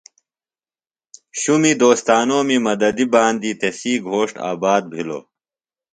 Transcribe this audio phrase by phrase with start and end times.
[1.39, 5.25] شُمی دوستانومیۡ مددی باندیۡ تسیۡ گھوݜٹ آباد بِھلوۡ۔